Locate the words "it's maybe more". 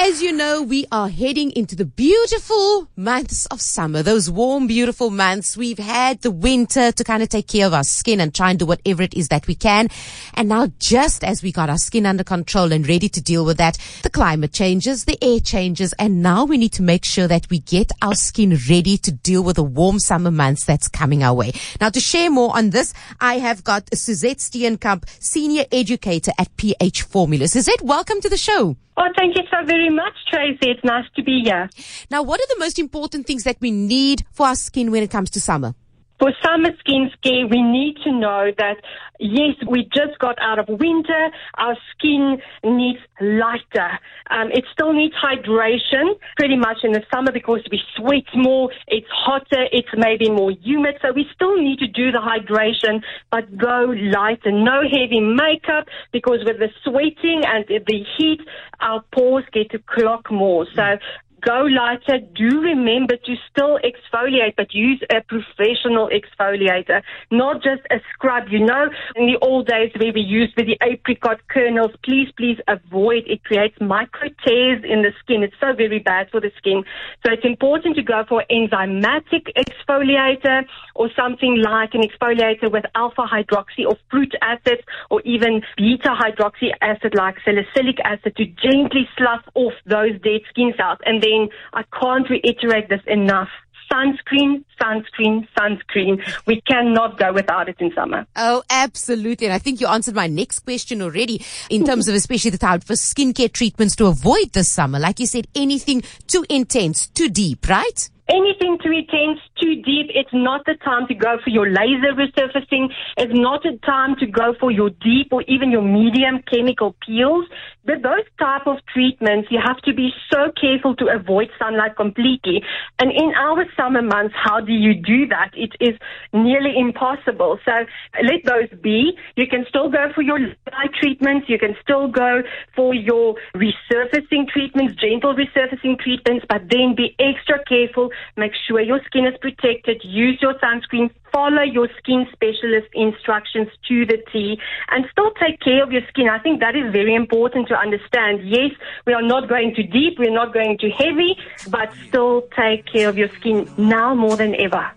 49.72-50.50